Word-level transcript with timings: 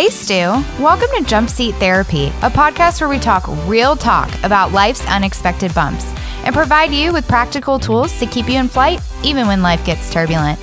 Hey, 0.00 0.08
Stu. 0.08 0.64
Welcome 0.82 1.08
to 1.18 1.24
Jump 1.26 1.50
Seat 1.50 1.74
Therapy, 1.74 2.28
a 2.40 2.48
podcast 2.48 3.02
where 3.02 3.10
we 3.10 3.18
talk 3.18 3.44
real 3.68 3.94
talk 3.94 4.32
about 4.42 4.72
life's 4.72 5.06
unexpected 5.06 5.74
bumps 5.74 6.06
and 6.42 6.54
provide 6.54 6.90
you 6.90 7.12
with 7.12 7.28
practical 7.28 7.78
tools 7.78 8.18
to 8.18 8.24
keep 8.24 8.48
you 8.48 8.58
in 8.58 8.66
flight 8.66 9.02
even 9.22 9.46
when 9.46 9.60
life 9.60 9.84
gets 9.84 10.10
turbulent. 10.10 10.58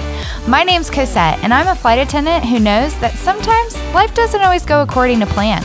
My 0.47 0.63
name's 0.63 0.89
Cosette, 0.89 1.37
and 1.43 1.53
I'm 1.53 1.67
a 1.67 1.75
flight 1.75 1.99
attendant 1.99 2.45
who 2.45 2.57
knows 2.57 2.97
that 2.99 3.13
sometimes 3.13 3.79
life 3.93 4.11
doesn't 4.15 4.41
always 4.41 4.65
go 4.65 4.81
according 4.81 5.19
to 5.19 5.27
plan. 5.27 5.63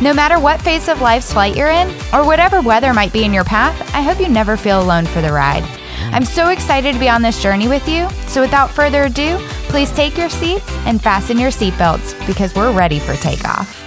No 0.00 0.14
matter 0.14 0.38
what 0.38 0.62
phase 0.62 0.86
of 0.86 1.00
life's 1.00 1.32
flight 1.32 1.56
you're 1.56 1.70
in, 1.70 1.88
or 2.14 2.24
whatever 2.24 2.60
weather 2.60 2.94
might 2.94 3.12
be 3.12 3.24
in 3.24 3.34
your 3.34 3.42
path, 3.42 3.74
I 3.96 4.00
hope 4.00 4.20
you 4.20 4.28
never 4.28 4.56
feel 4.56 4.80
alone 4.80 5.06
for 5.06 5.22
the 5.22 5.32
ride. 5.32 5.64
I'm 6.12 6.24
so 6.24 6.50
excited 6.50 6.92
to 6.92 7.00
be 7.00 7.08
on 7.08 7.22
this 7.22 7.42
journey 7.42 7.66
with 7.66 7.88
you, 7.88 8.08
so 8.28 8.40
without 8.40 8.70
further 8.70 9.06
ado, 9.06 9.44
please 9.68 9.90
take 9.92 10.16
your 10.16 10.30
seats 10.30 10.68
and 10.86 11.00
fasten 11.00 11.38
your 11.38 11.50
seatbelts 11.50 12.26
because 12.26 12.54
we're 12.54 12.72
ready 12.72 12.98
for 12.98 13.14
takeoff. 13.16 13.84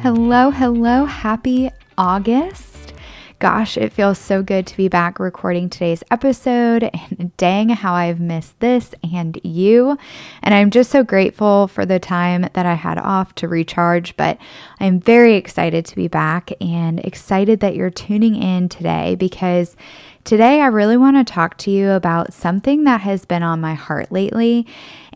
Hello, 0.00 0.50
hello, 0.50 1.04
happy 1.04 1.70
August. 1.96 2.71
Gosh, 3.42 3.76
it 3.76 3.92
feels 3.92 4.18
so 4.18 4.40
good 4.40 4.68
to 4.68 4.76
be 4.76 4.86
back 4.86 5.18
recording 5.18 5.68
today's 5.68 6.04
episode. 6.12 6.84
And 6.84 7.36
dang, 7.36 7.70
how 7.70 7.92
I've 7.92 8.20
missed 8.20 8.60
this 8.60 8.94
and 9.12 9.36
you. 9.42 9.98
And 10.44 10.54
I'm 10.54 10.70
just 10.70 10.92
so 10.92 11.02
grateful 11.02 11.66
for 11.66 11.84
the 11.84 11.98
time 11.98 12.42
that 12.52 12.66
I 12.66 12.74
had 12.74 12.98
off 12.98 13.34
to 13.34 13.48
recharge. 13.48 14.16
But 14.16 14.38
I'm 14.78 15.00
very 15.00 15.34
excited 15.34 15.84
to 15.86 15.96
be 15.96 16.06
back 16.06 16.52
and 16.60 17.00
excited 17.00 17.58
that 17.58 17.74
you're 17.74 17.90
tuning 17.90 18.36
in 18.36 18.68
today 18.68 19.16
because 19.16 19.76
today 20.22 20.60
I 20.60 20.66
really 20.66 20.96
want 20.96 21.16
to 21.16 21.24
talk 21.24 21.58
to 21.58 21.70
you 21.72 21.90
about 21.90 22.32
something 22.32 22.84
that 22.84 23.00
has 23.00 23.24
been 23.24 23.42
on 23.42 23.60
my 23.60 23.74
heart 23.74 24.12
lately 24.12 24.68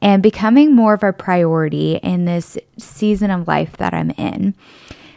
and 0.02 0.20
becoming 0.20 0.74
more 0.74 0.94
of 0.94 1.05
a 1.05 1.12
priority 1.12 2.00
in 2.02 2.24
this 2.24 2.58
season 2.77 3.30
of 3.30 3.46
life 3.46 3.77
that 3.77 3.94
I'm 3.94 4.11
in 4.11 4.56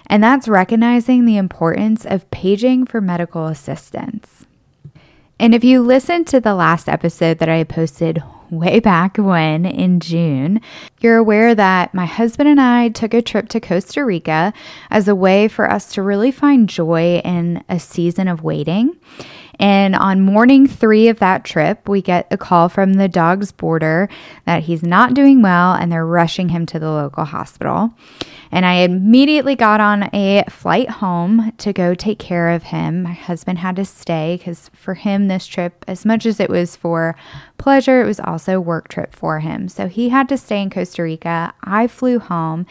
and 0.09 0.23
that's 0.23 0.47
recognizing 0.47 1.25
the 1.25 1.38
importance 1.38 2.05
of 2.05 2.29
paging 2.31 2.85
for 2.85 2.99
medical 2.99 3.45
assistance. 3.45 4.45
And 5.39 5.55
if 5.55 5.63
you 5.63 5.81
listened 5.81 6.27
to 6.27 6.41
the 6.41 6.53
last 6.53 6.89
episode 6.89 7.39
that 7.39 7.47
I 7.47 7.63
posted 7.63 8.21
way 8.49 8.79
back 8.79 9.17
when 9.17 9.66
in 9.66 9.99
June, 9.99 10.59
you're 10.99 11.17
aware 11.17 11.53
that 11.53 11.93
my 11.93 12.05
husband 12.05 12.49
and 12.49 12.59
I 12.59 12.89
took 12.89 13.13
a 13.13 13.21
trip 13.21 13.47
to 13.49 13.59
Costa 13.59 14.03
Rica 14.03 14.53
as 14.89 15.07
a 15.07 15.16
way 15.16 15.47
for 15.47 15.71
us 15.71 15.93
to 15.93 16.01
really 16.01 16.31
find 16.31 16.67
joy 16.67 17.21
in 17.23 17.63
a 17.69 17.79
season 17.79 18.27
of 18.27 18.44
waiting. 18.44 18.97
And 19.59 19.93
on 19.95 20.21
morning 20.21 20.67
three 20.67 21.09
of 21.09 21.19
that 21.19 21.43
trip, 21.43 21.89
we 21.89 22.02
get 22.02 22.27
a 22.31 22.38
call 22.38 22.69
from 22.69 22.93
the 22.93 23.09
dog's 23.09 23.52
boarder 23.52 24.07
that 24.45 24.63
he's 24.63 24.83
not 24.83 25.13
doing 25.13 25.41
well 25.41 25.73
and 25.73 25.91
they're 25.91 26.05
rushing 26.05 26.49
him 26.49 26.66
to 26.67 26.79
the 26.79 26.89
local 26.89 27.25
hospital. 27.25 27.93
And 28.51 28.66
I 28.66 28.75
immediately 28.75 29.55
got 29.55 29.79
on 29.81 30.09
a 30.13 30.43
flight 30.49 30.89
home 30.89 31.51
to 31.57 31.73
go 31.73 31.93
take 31.93 32.19
care 32.19 32.49
of 32.49 32.63
him. 32.63 33.03
My 33.03 33.13
husband 33.13 33.59
had 33.59 33.75
to 33.75 33.85
stay 33.85 34.38
because 34.38 34.69
for 34.73 34.95
him, 34.95 35.27
this 35.27 35.45
trip, 35.45 35.85
as 35.88 36.05
much 36.05 36.25
as 36.25 36.39
it 36.39 36.49
was 36.49 36.75
for 36.75 37.16
pleasure, 37.57 38.01
it 38.01 38.05
was 38.05 38.19
also 38.19 38.57
a 38.57 38.61
work 38.61 38.88
trip 38.88 39.13
for 39.13 39.39
him. 39.39 39.67
So 39.67 39.88
he 39.88 40.09
had 40.09 40.29
to 40.29 40.38
stay 40.38 40.61
in 40.61 40.69
Costa 40.69 41.03
Rica. 41.03 41.53
I 41.63 41.88
flew 41.88 42.17
home. 42.17 42.66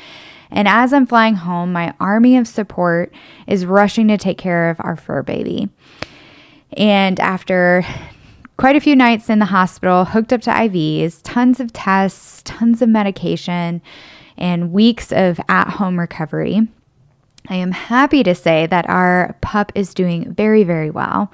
And 0.51 0.67
as 0.67 0.93
I'm 0.93 1.07
flying 1.07 1.35
home, 1.35 1.73
my 1.73 1.95
army 2.01 2.37
of 2.39 2.49
support 2.49 3.13
is 3.47 3.67
rushing 3.67 4.09
to 4.09 4.17
take 4.17 4.39
care 4.39 4.71
of 4.71 4.81
our 4.81 4.97
fur 4.97 5.23
baby. 5.23 5.69
And 6.77 7.19
after 7.21 7.85
quite 8.57 8.77
a 8.77 8.81
few 8.81 8.97
nights 8.97 9.31
in 9.31 9.39
the 9.39 9.47
hospital, 9.47 10.05
hooked 10.05 10.33
up 10.33 10.43
to 10.43 10.51
IVs, 10.51 11.21
tons 11.23 11.61
of 11.61 11.73
tests, 11.73 12.43
tons 12.45 12.83
of 12.83 12.89
medication, 12.89 13.81
and 14.37 14.73
weeks 14.73 15.13
of 15.13 15.41
at 15.49 15.69
home 15.71 15.99
recovery, 15.99 16.69
I 17.49 17.55
am 17.55 17.73
happy 17.73 18.23
to 18.23 18.35
say 18.35 18.67
that 18.67 18.89
our 18.89 19.37
pup 19.41 19.73
is 19.75 19.95
doing 19.95 20.33
very, 20.33 20.65
very 20.65 20.91
well. 20.91 21.33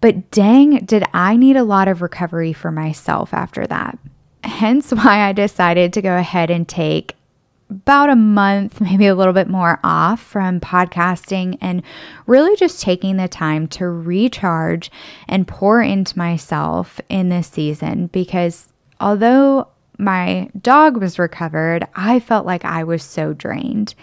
But 0.00 0.30
dang, 0.30 0.84
did 0.84 1.04
I 1.12 1.36
need 1.36 1.56
a 1.56 1.64
lot 1.64 1.88
of 1.88 2.00
recovery 2.00 2.52
for 2.52 2.70
myself 2.70 3.34
after 3.34 3.66
that. 3.66 3.98
Hence 4.44 4.92
why 4.92 5.28
I 5.28 5.32
decided 5.32 5.92
to 5.92 6.02
go 6.02 6.16
ahead 6.16 6.50
and 6.50 6.68
take 6.68 7.16
about 7.70 8.10
a 8.10 8.16
month, 8.16 8.80
maybe 8.80 9.06
a 9.06 9.14
little 9.14 9.32
bit 9.32 9.48
more 9.48 9.78
off 9.82 10.20
from 10.22 10.60
podcasting 10.60 11.58
and 11.60 11.82
really 12.26 12.56
just 12.56 12.80
taking 12.80 13.16
the 13.16 13.28
time 13.28 13.66
to 13.68 13.86
recharge 13.86 14.90
and 15.28 15.48
pour 15.48 15.82
into 15.82 16.16
myself 16.16 17.00
in 17.08 17.28
this 17.28 17.48
season 17.48 18.06
because 18.08 18.68
although 19.00 19.68
my 19.98 20.48
dog 20.60 20.96
was 20.96 21.18
recovered, 21.18 21.86
I 21.94 22.20
felt 22.20 22.46
like 22.46 22.64
I 22.64 22.84
was 22.84 23.02
so 23.02 23.32
drained. 23.32 23.94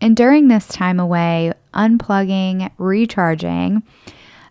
And 0.00 0.16
during 0.16 0.48
this 0.48 0.66
time 0.68 1.00
away, 1.00 1.52
unplugging, 1.72 2.70
recharging, 2.78 3.82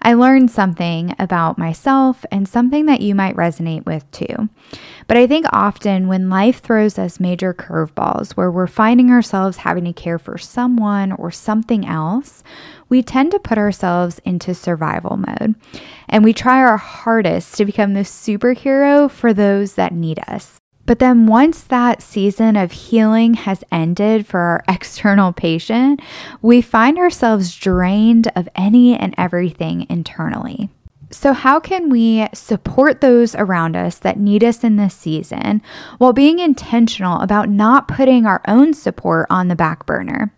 I 0.06 0.14
learned 0.14 0.52
something 0.52 1.16
about 1.18 1.58
myself 1.58 2.26
and 2.32 2.48
something 2.48 2.86
that 2.86 3.02
you 3.02 3.16
might 3.16 3.36
resonate 3.36 3.88
with 3.88 4.10
too. 4.12 4.50
But 5.08 5.18
I 5.18 5.26
think 5.26 5.48
often 5.52 6.08
when 6.08 6.30
life 6.30 6.62
throws 6.62 7.00
us 7.00 7.20
major 7.20 7.56
curveballs 7.56 8.34
where 8.34 8.52
we're 8.52 8.68
finding 8.68 9.10
ourselves 9.10 9.58
having 9.58 9.84
to 9.86 9.94
care 9.94 10.20
for 10.20 10.38
someone 10.38 11.12
or 11.12 11.32
something 11.32 11.88
else, 11.88 12.44
we 12.88 13.02
tend 13.02 13.32
to 13.32 13.40
put 13.40 13.58
ourselves 13.58 14.20
into 14.26 14.54
survival 14.54 15.18
mode 15.18 15.56
and 16.08 16.24
we 16.24 16.34
try 16.34 16.60
our 16.60 16.78
hardest 16.78 17.56
to 17.56 17.66
become 17.66 17.96
the 17.96 18.02
superhero 18.02 19.10
for 19.10 19.34
those 19.34 19.74
that 19.74 19.92
need 19.92 20.20
us. 20.28 20.60
But 20.86 21.00
then 21.00 21.26
once 21.26 21.62
that 21.64 22.02
season 22.02 22.56
of 22.56 22.72
healing 22.72 23.34
has 23.34 23.64
ended 23.72 24.28
for 24.28 24.40
our 24.40 24.64
external 24.68 25.34
patient, 25.34 26.02
we 26.42 26.62
find 26.62 26.98
ourselves 26.98 27.56
drained 27.56 28.32
of 28.36 28.50
any 28.56 28.96
and 28.96 29.16
everything 29.18 29.88
internally. 29.90 30.70
So, 31.12 31.34
how 31.34 31.60
can 31.60 31.90
we 31.90 32.28
support 32.34 33.00
those 33.00 33.36
around 33.36 33.76
us 33.76 33.98
that 34.00 34.20
need 34.20 34.44
us 34.44 34.64
in 34.64 34.76
this 34.76 34.94
season 34.94 35.62
while 35.98 36.14
being 36.14 36.40
intentional 36.40 37.22
about 37.22 37.48
not 37.48 37.88
putting 37.88 38.26
our 38.26 38.42
own 38.48 38.74
support 38.74 39.28
on 39.30 39.48
the 39.48 39.56
back 39.56 39.86
burner? 39.86 40.34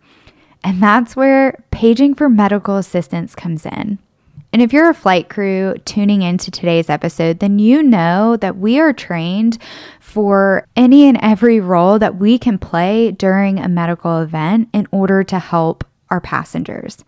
And 0.63 0.83
that's 0.83 1.15
where 1.15 1.63
paging 1.71 2.15
for 2.15 2.29
medical 2.29 2.75
assistance 2.75 3.33
comes 3.33 3.65
in. 3.65 3.99
And 4.53 4.61
if 4.61 4.71
you're 4.71 4.89
a 4.89 4.93
flight 4.93 5.29
crew 5.29 5.75
tuning 5.85 6.21
into 6.21 6.49
today's 6.49 6.89
episode, 6.89 7.39
then 7.39 7.59
you 7.59 7.83
know 7.83 8.37
that 8.37 8.57
we 8.57 8.79
are 8.79 8.93
trained 8.93 9.57
for 9.99 10.65
any 10.75 11.07
and 11.07 11.19
every 11.21 11.59
role 11.59 11.99
that 11.99 12.15
we 12.15 12.37
can 12.37 12.57
play 12.57 13.11
during 13.11 13.59
a 13.59 13.67
medical 13.67 14.21
event 14.21 14.69
in 14.73 14.87
order 14.91 15.23
to 15.23 15.39
help 15.39 15.83
our 16.09 16.21
passengers. 16.21 17.03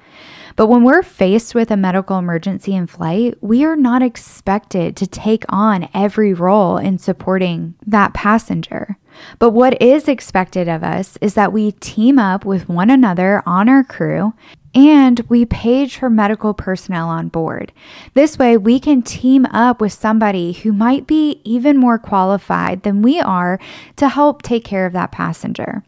But 0.56 0.68
when 0.68 0.84
we're 0.84 1.04
faced 1.04 1.56
with 1.56 1.72
a 1.72 1.78
medical 1.78 2.18
emergency 2.18 2.76
in 2.76 2.86
flight, 2.86 3.36
we 3.40 3.64
are 3.64 3.78
not 3.78 4.04
expected 4.04 4.98
to 4.98 5.08
take 5.08 5.46
on 5.48 5.88
every 5.94 6.34
role 6.34 6.76
in 6.76 6.98
supporting 6.98 7.76
that 7.88 8.14
passenger. 8.14 8.98
But 9.38 9.52
what 9.52 9.82
is 9.82 10.10
expected 10.10 10.68
of 10.68 10.84
us 10.84 11.18
is 11.22 11.34
that 11.36 11.54
we 11.54 11.72
team 11.72 12.20
up 12.20 12.44
with 12.44 12.68
one 12.68 12.90
another 12.90 13.42
on 13.46 13.70
our 13.70 13.86
crew 13.86 14.34
and 14.74 15.20
we 15.30 15.46
page 15.46 15.98
for 15.98 16.10
medical 16.10 16.54
personnel 16.54 17.08
on 17.10 17.30
board. 17.30 17.72
This 18.14 18.38
way, 18.38 18.58
we 18.58 18.80
can 18.80 19.02
team 19.02 19.46
up 19.48 19.82
with 19.82 19.94
somebody 19.94 20.54
who 20.54 20.72
might 20.72 21.08
be 21.08 21.42
even 21.44 21.78
more 21.78 21.98
qualified 21.98 22.84
than 22.84 23.02
we 23.02 23.20
are 23.20 23.60
to 23.96 24.10
help 24.10 24.42
take 24.42 24.64
care 24.64 24.86
of 24.86 24.94
that 24.94 25.12
passenger. 25.12 25.84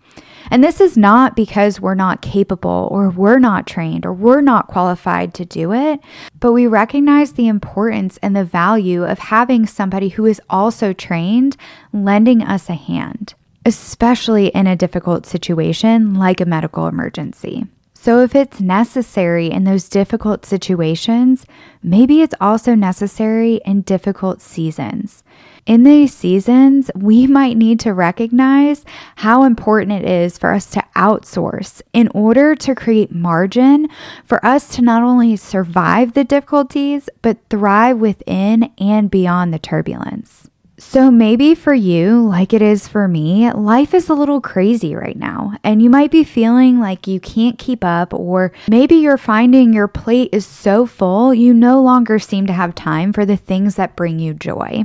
And 0.49 0.63
this 0.63 0.81
is 0.81 0.97
not 0.97 1.35
because 1.35 1.79
we're 1.79 1.95
not 1.95 2.21
capable 2.21 2.89
or 2.91 3.09
we're 3.09 3.39
not 3.39 3.67
trained 3.67 4.05
or 4.05 4.11
we're 4.11 4.41
not 4.41 4.67
qualified 4.67 5.33
to 5.35 5.45
do 5.45 5.71
it, 5.71 5.99
but 6.39 6.51
we 6.51 6.67
recognize 6.67 7.33
the 7.33 7.47
importance 7.47 8.17
and 8.21 8.35
the 8.35 8.43
value 8.43 9.05
of 9.05 9.19
having 9.19 9.65
somebody 9.65 10.09
who 10.09 10.25
is 10.25 10.41
also 10.49 10.91
trained 10.93 11.55
lending 11.93 12.41
us 12.41 12.69
a 12.69 12.73
hand, 12.73 13.35
especially 13.65 14.47
in 14.47 14.67
a 14.67 14.75
difficult 14.75 15.25
situation 15.25 16.15
like 16.15 16.41
a 16.41 16.45
medical 16.45 16.87
emergency. 16.87 17.67
So, 18.03 18.23
if 18.23 18.33
it's 18.33 18.59
necessary 18.59 19.51
in 19.51 19.63
those 19.63 19.87
difficult 19.87 20.43
situations, 20.43 21.45
maybe 21.83 22.23
it's 22.23 22.33
also 22.41 22.73
necessary 22.73 23.61
in 23.63 23.81
difficult 23.81 24.41
seasons. 24.41 25.23
In 25.67 25.83
these 25.83 26.11
seasons, 26.11 26.89
we 26.95 27.27
might 27.37 27.57
need 27.57 27.79
to 27.81 27.93
recognize 27.93 28.85
how 29.17 29.43
important 29.43 29.91
it 29.91 30.09
is 30.09 30.39
for 30.39 30.51
us 30.51 30.65
to 30.71 30.83
outsource 30.95 31.83
in 31.93 32.07
order 32.07 32.55
to 32.55 32.73
create 32.73 33.11
margin 33.11 33.87
for 34.25 34.43
us 34.43 34.75
to 34.77 34.81
not 34.81 35.03
only 35.03 35.35
survive 35.35 36.13
the 36.13 36.23
difficulties, 36.23 37.07
but 37.21 37.37
thrive 37.51 37.99
within 37.99 38.71
and 38.79 39.11
beyond 39.11 39.53
the 39.53 39.59
turbulence. 39.59 40.49
So, 40.83 41.11
maybe 41.11 41.53
for 41.53 41.75
you, 41.75 42.27
like 42.27 42.53
it 42.53 42.61
is 42.63 42.87
for 42.87 43.07
me, 43.07 43.51
life 43.51 43.93
is 43.93 44.09
a 44.09 44.15
little 44.15 44.41
crazy 44.41 44.95
right 44.95 45.15
now, 45.15 45.53
and 45.63 45.79
you 45.79 45.91
might 45.91 46.09
be 46.09 46.23
feeling 46.23 46.79
like 46.79 47.05
you 47.05 47.19
can't 47.19 47.59
keep 47.59 47.83
up, 47.83 48.15
or 48.15 48.51
maybe 48.67 48.95
you're 48.95 49.15
finding 49.15 49.73
your 49.73 49.87
plate 49.87 50.29
is 50.33 50.43
so 50.43 50.87
full 50.87 51.35
you 51.35 51.53
no 51.53 51.79
longer 51.79 52.17
seem 52.17 52.47
to 52.47 52.53
have 52.53 52.73
time 52.73 53.13
for 53.13 53.25
the 53.25 53.37
things 53.37 53.75
that 53.75 53.95
bring 53.95 54.17
you 54.17 54.33
joy. 54.33 54.83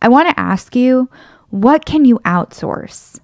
I 0.00 0.08
want 0.08 0.26
to 0.30 0.40
ask 0.40 0.74
you, 0.74 1.10
what 1.50 1.84
can 1.84 2.06
you 2.06 2.18
outsource? 2.20 3.20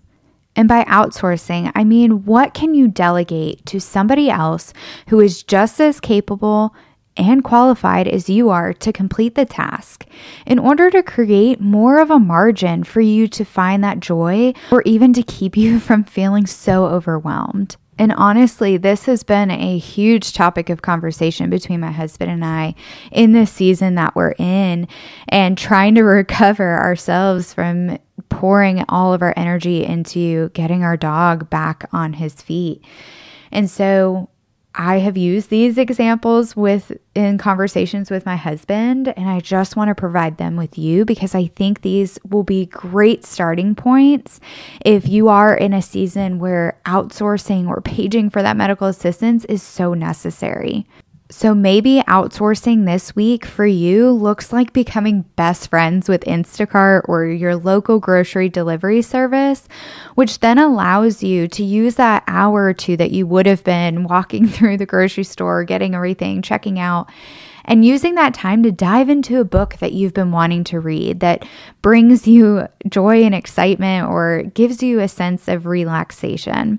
And 0.55 0.69
by 0.69 0.85
outsourcing, 0.85 1.73
I 1.75 1.83
mean, 1.83 2.27
what 2.27 2.53
can 2.53 2.75
you 2.75 2.89
delegate 2.89 3.65
to 3.67 3.81
somebody 3.81 4.29
else 4.29 4.75
who 5.09 5.19
is 5.19 5.43
just 5.43 5.81
as 5.81 5.99
capable 5.99 6.75
and 7.17 7.45
qualified 7.45 8.09
as 8.09 8.31
you 8.31 8.51
are 8.51 8.73
to 8.73 8.93
complete 8.93 9.35
the 9.35 9.45
task 9.45 10.07
in 10.47 10.59
order 10.59 10.91
to 10.91 11.03
create 11.03 11.61
more 11.61 12.01
of 12.01 12.11
a 12.11 12.19
margin 12.19 12.85
for 12.85 13.01
you 13.01 13.29
to 13.29 13.45
find 13.45 13.83
that 13.85 14.01
joy 14.01 14.53
or 14.71 14.83
even 14.83 15.13
to 15.13 15.23
keep 15.23 15.57
you 15.57 15.79
from 15.79 16.05
feeling 16.05 16.47
so 16.47 16.87
overwhelmed. 16.87 17.77
And 17.99 18.13
honestly, 18.13 18.79
this 18.79 19.05
has 19.05 19.23
been 19.23 19.51
a 19.51 19.79
huge 19.79 20.33
topic 20.33 20.71
of 20.71 20.83
conversation 20.83 21.51
between 21.51 21.81
my 21.81 21.93
husband 21.93 22.31
and 22.31 22.45
I 22.45 22.75
in 23.11 23.33
this 23.33 23.53
season 23.53 23.97
that 23.97 24.17
we're 24.17 24.35
in 24.39 24.89
and 25.29 25.59
trying 25.59 25.95
to 25.97 26.03
recover 26.03 26.79
ourselves 26.79 27.53
from 27.53 27.99
pouring 28.29 28.85
all 28.89 29.13
of 29.13 29.23
our 29.23 29.35
energy 29.37 29.85
into 29.85 30.49
getting 30.51 30.83
our 30.83 30.97
dog 30.97 31.51
back 31.51 31.89
on 31.93 32.15
his 32.15 32.41
feet. 32.41 32.83
And 33.53 33.71
so 33.71 34.31
I 34.75 35.01
have 35.01 35.17
used 35.17 35.51
these 35.51 35.77
examples 35.77 36.57
with 36.57 36.93
in 37.15 37.37
conversations 37.37 38.11
with 38.11 38.25
my 38.25 38.37
husband 38.37 39.13
and 39.17 39.29
I 39.29 39.41
just 39.41 39.77
want 39.77 39.89
to 39.89 39.95
provide 39.95 40.39
them 40.39 40.57
with 40.57 40.79
you 40.79 41.05
because 41.05 41.35
I 41.35 41.49
think 41.49 41.83
these 41.83 42.19
will 42.29 42.43
be 42.43 42.67
great 42.67 43.25
starting 43.25 43.75
points 43.75 44.41
if 44.83 45.07
you 45.09 45.29
are 45.29 45.55
in 45.55 45.75
a 45.75 45.83
season 45.83 46.39
where 46.39 46.79
outsourcing 46.87 47.69
or 47.69 47.83
paging 47.83 48.31
for 48.31 48.43
that 48.43 48.57
medical 48.57 48.87
assistance 48.87 49.45
is 49.45 49.63
so 49.63 49.93
necessary. 49.93 50.87
So 51.33 51.55
maybe 51.55 52.03
outsourcing 52.07 52.85
this 52.85 53.17
week 53.17 53.47
for 53.47 53.65
you 53.65 54.11
looks 54.11 54.53
like 54.53 54.75
becoming 54.75 55.23
best 55.35 55.71
friends 55.71 56.07
with 56.07 56.21
Instacart 56.25 57.09
or 57.09 57.25
your 57.25 57.57
local 57.57 57.99
grocery 57.99 58.51
delivery 58.51 59.01
service, 59.01 59.67
which 60.15 60.41
then 60.41 60.59
allows 60.59 61.23
you 61.23 61.49
to 61.49 61.65
use 61.65 61.95
that 61.95 62.23
hour 62.27 62.65
or 62.65 62.75
two 62.75 62.99
that 62.99 63.13
you 63.13 63.27
would 63.27 63.47
have 63.47 63.65
been 63.65 64.05
walking 64.05 64.47
through 64.49 64.77
the 64.77 64.85
grocery 64.85 65.25
store, 65.25 65.65
getting 65.65 65.95
everything, 65.95 66.43
checking 66.43 66.79
out 66.79 67.09
and 67.65 67.85
using 67.85 68.15
that 68.17 68.35
time 68.35 68.63
to 68.63 68.71
dive 68.71 69.09
into 69.09 69.41
a 69.41 69.45
book 69.45 69.77
that 69.79 69.93
you've 69.93 70.13
been 70.13 70.33
wanting 70.33 70.65
to 70.65 70.81
read 70.81 71.21
that 71.21 71.47
brings 71.81 72.29
you 72.29 72.69
joy 72.89 73.23
and 73.23 73.35
excitement 73.35 74.07
or 74.07 74.43
gives 74.55 74.83
you 74.83 75.01
a 75.01 75.09
sense 75.09 75.49
of 75.49 75.65
relaxation. 75.65 76.79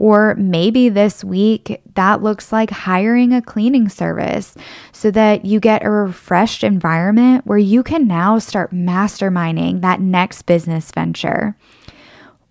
Or 0.00 0.36
maybe 0.36 0.88
this 0.88 1.24
week 1.24 1.82
that 1.96 2.22
looks 2.22 2.52
like 2.52 2.70
hiring 2.70 3.32
a 3.32 3.42
cleaning 3.42 3.88
service 3.88 4.54
so 4.92 5.10
that 5.10 5.44
you 5.44 5.58
get 5.58 5.84
a 5.84 5.90
refreshed 5.90 6.62
environment 6.62 7.44
where 7.46 7.58
you 7.58 7.82
can 7.82 8.06
now 8.06 8.38
start 8.38 8.72
masterminding 8.72 9.80
that 9.80 10.00
next 10.00 10.42
business 10.42 10.92
venture. 10.92 11.56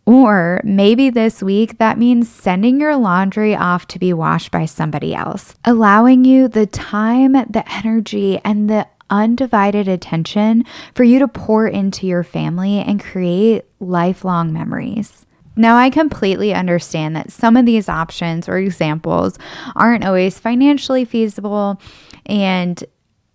Or 0.06 0.60
maybe 0.66 1.10
this 1.10 1.42
week 1.42 1.78
that 1.78 1.98
means 1.98 2.30
sending 2.30 2.82
your 2.82 2.98
laundry 2.98 3.56
off 3.56 3.88
to 3.88 4.00
be 4.00 4.12
washed 4.12 4.52
by 4.52 4.66
somebody 4.66 5.16
else, 5.16 5.56
allowing 5.64 6.26
you 6.26 6.50
the 6.50 6.66
time, 6.66 7.32
the 7.32 7.64
energy, 7.72 8.42
and 8.44 8.70
the 8.70 8.88
undivided 9.10 9.88
attention 9.88 10.66
for 10.94 11.06
you 11.06 11.20
to 11.20 11.30
pour 11.30 11.66
into 11.66 12.08
your 12.08 12.24
family 12.24 12.80
and 12.80 13.02
create 13.02 13.64
lifelong 13.80 14.52
memories. 14.52 15.26
Now, 15.58 15.76
I 15.76 15.90
completely 15.90 16.54
understand 16.54 17.16
that 17.16 17.32
some 17.32 17.58
of 17.58 17.66
these 17.66 17.90
options 17.90 18.48
or 18.48 18.58
examples 18.58 19.38
aren't 19.76 20.06
always 20.06 20.40
financially 20.40 21.04
feasible. 21.04 21.82
And 22.26 22.84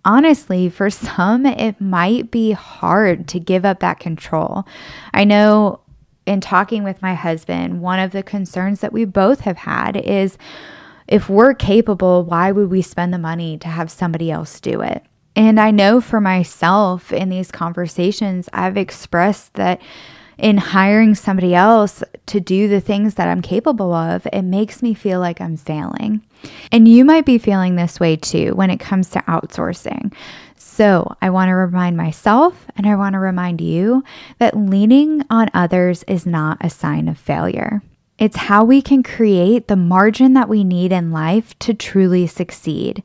honestly, 0.04 0.68
for 0.68 0.88
some, 0.90 1.46
it 1.46 1.80
might 1.80 2.30
be 2.30 2.52
hard 2.52 3.28
to 3.28 3.40
give 3.40 3.64
up 3.64 3.80
that 3.80 3.98
control. 3.98 4.64
I 5.12 5.24
know 5.24 5.80
in 6.24 6.40
talking 6.40 6.84
with 6.84 7.02
my 7.02 7.14
husband, 7.14 7.80
one 7.80 7.98
of 7.98 8.12
the 8.12 8.22
concerns 8.22 8.80
that 8.80 8.92
we 8.92 9.04
both 9.04 9.40
have 9.40 9.58
had 9.58 9.96
is 9.96 10.38
if 11.08 11.28
we're 11.28 11.54
capable, 11.54 12.22
why 12.22 12.52
would 12.52 12.70
we 12.70 12.80
spend 12.80 13.12
the 13.12 13.18
money 13.18 13.58
to 13.58 13.68
have 13.68 13.90
somebody 13.90 14.30
else 14.30 14.60
do 14.60 14.80
it? 14.80 15.04
And 15.34 15.58
I 15.58 15.70
know 15.70 16.00
for 16.00 16.20
myself 16.20 17.12
in 17.12 17.28
these 17.28 17.50
conversations, 17.50 18.48
I've 18.52 18.76
expressed 18.76 19.54
that 19.54 19.80
in 20.42 20.58
hiring 20.58 21.14
somebody 21.14 21.54
else 21.54 22.02
to 22.26 22.40
do 22.40 22.66
the 22.66 22.80
things 22.80 23.14
that 23.14 23.28
I'm 23.28 23.40
capable 23.40 23.94
of, 23.94 24.26
it 24.32 24.42
makes 24.42 24.82
me 24.82 24.92
feel 24.92 25.20
like 25.20 25.40
I'm 25.40 25.56
failing. 25.56 26.20
And 26.72 26.88
you 26.88 27.04
might 27.04 27.24
be 27.24 27.38
feeling 27.38 27.76
this 27.76 28.00
way 28.00 28.16
too 28.16 28.52
when 28.56 28.68
it 28.68 28.80
comes 28.80 29.08
to 29.10 29.20
outsourcing. 29.20 30.12
So, 30.56 31.16
I 31.22 31.30
want 31.30 31.48
to 31.48 31.54
remind 31.54 31.96
myself 31.96 32.66
and 32.76 32.86
I 32.86 32.96
want 32.96 33.12
to 33.12 33.20
remind 33.20 33.60
you 33.60 34.02
that 34.38 34.56
leaning 34.56 35.22
on 35.30 35.48
others 35.54 36.02
is 36.04 36.26
not 36.26 36.58
a 36.60 36.70
sign 36.70 37.08
of 37.08 37.18
failure. 37.18 37.82
It's 38.18 38.36
how 38.36 38.64
we 38.64 38.82
can 38.82 39.02
create 39.02 39.68
the 39.68 39.76
margin 39.76 40.32
that 40.32 40.48
we 40.48 40.64
need 40.64 40.90
in 40.90 41.12
life 41.12 41.56
to 41.60 41.74
truly 41.74 42.26
succeed. 42.26 43.02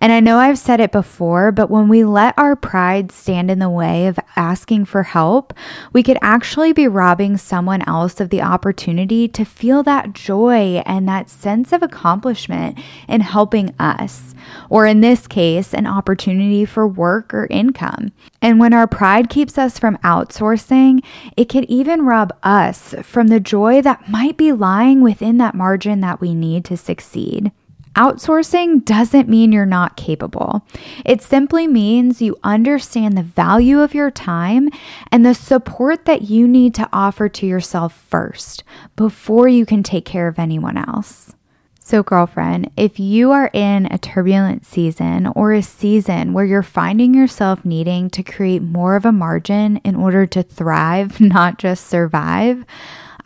And 0.00 0.12
I 0.12 0.20
know 0.20 0.38
I've 0.38 0.58
said 0.58 0.80
it 0.80 0.92
before, 0.92 1.50
but 1.50 1.70
when 1.70 1.88
we 1.88 2.04
let 2.04 2.38
our 2.38 2.54
pride 2.54 3.10
stand 3.10 3.50
in 3.50 3.58
the 3.58 3.68
way 3.68 4.06
of 4.06 4.18
asking 4.36 4.84
for 4.84 5.02
help, 5.02 5.52
we 5.92 6.04
could 6.04 6.18
actually 6.22 6.72
be 6.72 6.86
robbing 6.86 7.36
someone 7.36 7.82
else 7.88 8.20
of 8.20 8.30
the 8.30 8.40
opportunity 8.40 9.26
to 9.28 9.44
feel 9.44 9.82
that 9.82 10.12
joy 10.12 10.82
and 10.86 11.08
that 11.08 11.28
sense 11.28 11.72
of 11.72 11.82
accomplishment 11.82 12.78
in 13.08 13.22
helping 13.22 13.74
us, 13.78 14.34
or 14.70 14.86
in 14.86 15.00
this 15.00 15.26
case, 15.26 15.74
an 15.74 15.86
opportunity 15.86 16.64
for 16.64 16.86
work 16.86 17.34
or 17.34 17.48
income. 17.50 18.12
And 18.40 18.60
when 18.60 18.72
our 18.72 18.86
pride 18.86 19.28
keeps 19.28 19.58
us 19.58 19.80
from 19.80 19.96
outsourcing, 19.98 21.02
it 21.36 21.48
can 21.48 21.68
even 21.68 22.06
rob 22.06 22.32
us 22.44 22.94
from 23.02 23.28
the 23.28 23.40
joy 23.40 23.82
that 23.82 24.08
might 24.08 24.36
be 24.36 24.52
lying 24.52 25.00
within 25.00 25.38
that 25.38 25.56
margin 25.56 26.00
that 26.00 26.20
we 26.20 26.34
need 26.34 26.64
to 26.66 26.76
succeed. 26.76 27.50
Outsourcing 27.98 28.84
doesn't 28.84 29.28
mean 29.28 29.50
you're 29.50 29.66
not 29.66 29.96
capable. 29.96 30.64
It 31.04 31.20
simply 31.20 31.66
means 31.66 32.22
you 32.22 32.36
understand 32.44 33.18
the 33.18 33.24
value 33.24 33.80
of 33.80 33.92
your 33.92 34.12
time 34.12 34.68
and 35.10 35.26
the 35.26 35.34
support 35.34 36.04
that 36.04 36.22
you 36.22 36.46
need 36.46 36.76
to 36.76 36.88
offer 36.92 37.28
to 37.28 37.44
yourself 37.44 37.92
first 38.08 38.62
before 38.94 39.48
you 39.48 39.66
can 39.66 39.82
take 39.82 40.04
care 40.04 40.28
of 40.28 40.38
anyone 40.38 40.76
else. 40.76 41.34
So, 41.80 42.04
girlfriend, 42.04 42.70
if 42.76 43.00
you 43.00 43.32
are 43.32 43.50
in 43.52 43.86
a 43.90 43.98
turbulent 43.98 44.64
season 44.64 45.26
or 45.34 45.52
a 45.52 45.62
season 45.62 46.32
where 46.32 46.44
you're 46.44 46.62
finding 46.62 47.14
yourself 47.14 47.64
needing 47.64 48.10
to 48.10 48.22
create 48.22 48.62
more 48.62 48.94
of 48.94 49.06
a 49.06 49.10
margin 49.10 49.78
in 49.78 49.96
order 49.96 50.24
to 50.24 50.44
thrive, 50.44 51.20
not 51.20 51.58
just 51.58 51.88
survive, 51.88 52.64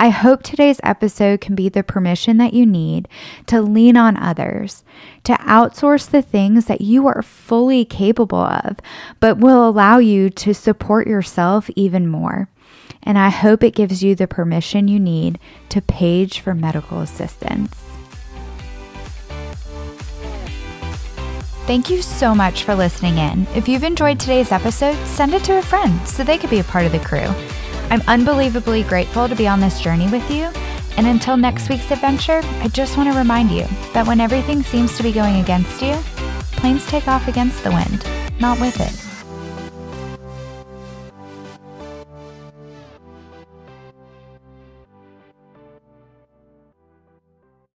I 0.03 0.09
hope 0.09 0.43
today's 0.43 0.81
episode 0.83 1.41
can 1.41 1.55
be 1.55 1.69
the 1.69 1.85
permission 1.85 2.37
that 2.39 2.55
you 2.55 2.67
need 2.67 3.07
to 3.47 3.63
lean 3.63 3.97
on 3.97 4.17
others, 4.17 4.83
to 5.23 5.35
outsource 5.35 6.11
the 6.11 6.23
things 6.23 6.65
that 6.65 6.81
you 6.81 7.07
are 7.07 7.23
fully 7.23 7.85
capable 7.85 8.41
of, 8.41 8.79
but 9.21 9.39
will 9.39 9.69
allow 9.69 9.99
you 9.99 10.29
to 10.29 10.55
support 10.55 11.07
yourself 11.07 11.71
even 11.77 12.09
more. 12.09 12.49
And 13.05 13.17
I 13.17 13.29
hope 13.29 13.63
it 13.63 13.77
gives 13.77 14.03
you 14.03 14.17
the 14.17 14.27
permission 14.27 14.89
you 14.89 14.99
need 14.99 15.39
to 15.69 15.81
page 15.81 16.41
for 16.41 16.53
medical 16.53 17.01
assistance. 17.01 17.73
Thank 21.69 21.91
you 21.91 22.03
so 22.03 22.35
much 22.35 22.65
for 22.65 22.75
listening 22.75 23.19
in. 23.19 23.47
If 23.55 23.69
you've 23.69 23.85
enjoyed 23.85 24.19
today's 24.19 24.51
episode, 24.51 24.97
send 25.07 25.33
it 25.33 25.45
to 25.45 25.59
a 25.59 25.63
friend 25.63 26.09
so 26.09 26.25
they 26.25 26.39
could 26.39 26.51
be 26.51 26.59
a 26.59 26.65
part 26.65 26.87
of 26.87 26.91
the 26.91 26.99
crew. 26.99 27.33
I'm 27.93 28.01
unbelievably 28.09 28.85
grateful 28.85 29.29
to 29.29 29.37
be 29.37 29.47
on 29.47 29.61
this 29.61 29.79
journey 29.79 30.09
with 30.09 30.31
you. 30.31 30.45
And 30.97 31.07
until 31.07 31.37
next 31.37 31.69
week's 31.69 31.91
adventure, 31.91 32.41
I 32.63 32.69
just 32.69 32.97
want 32.97 33.13
to 33.13 33.19
remind 33.19 33.51
you 33.51 33.67
that 33.93 34.07
when 34.07 34.19
everything 34.19 34.63
seems 34.63 34.97
to 34.97 35.03
be 35.03 35.13
going 35.13 35.37
against 35.43 35.83
you, 35.83 35.97
planes 36.53 36.87
take 36.87 37.07
off 37.07 37.29
against 37.29 37.63
the 37.65 37.71
wind, 37.71 38.03
not 38.41 38.59
with 38.59 38.81
it. 38.81 39.02